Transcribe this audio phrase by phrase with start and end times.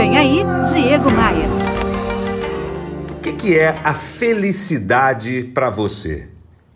[0.00, 0.42] Vem aí,
[0.72, 1.46] Diego Maia.
[3.10, 6.26] O que, que é a felicidade para você?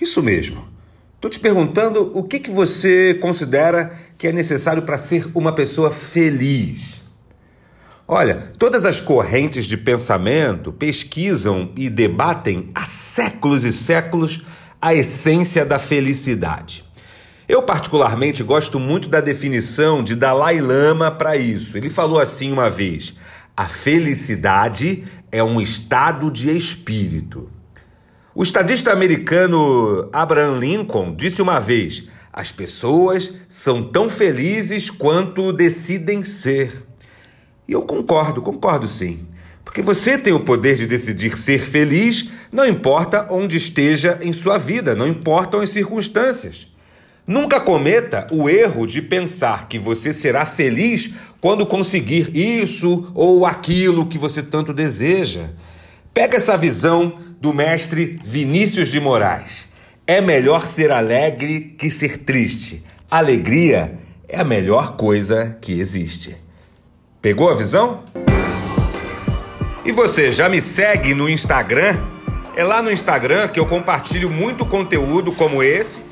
[0.00, 0.64] Isso mesmo.
[1.14, 5.92] Estou te perguntando o que, que você considera que é necessário para ser uma pessoa
[5.92, 7.04] feliz.
[8.08, 14.42] Olha, todas as correntes de pensamento pesquisam e debatem há séculos e séculos
[14.80, 16.84] a essência da felicidade.
[17.48, 21.76] Eu, particularmente, gosto muito da definição de Dalai Lama para isso.
[21.76, 23.14] Ele falou assim uma vez:
[23.56, 27.50] a felicidade é um estado de espírito.
[28.34, 36.24] O estadista americano Abraham Lincoln disse uma vez: as pessoas são tão felizes quanto decidem
[36.24, 36.86] ser.
[37.68, 39.26] E eu concordo, concordo sim.
[39.64, 44.58] Porque você tem o poder de decidir ser feliz, não importa onde esteja em sua
[44.58, 46.71] vida, não importam as circunstâncias.
[47.26, 54.06] Nunca cometa o erro de pensar que você será feliz quando conseguir isso ou aquilo
[54.06, 55.50] que você tanto deseja.
[56.12, 59.68] Pega essa visão do mestre Vinícius de Moraes.
[60.04, 62.84] É melhor ser alegre que ser triste.
[63.08, 66.36] Alegria é a melhor coisa que existe.
[67.20, 68.02] Pegou a visão?
[69.84, 72.00] E você já me segue no Instagram?
[72.56, 76.11] É lá no Instagram que eu compartilho muito conteúdo como esse